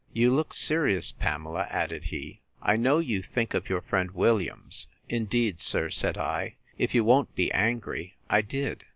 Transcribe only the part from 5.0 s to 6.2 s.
Indeed, sir, said